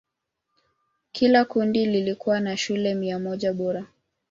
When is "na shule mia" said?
2.39-3.19